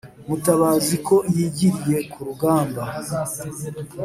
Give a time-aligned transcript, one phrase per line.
[0.27, 2.81] mutabazi ko yigiriye ku rugamba,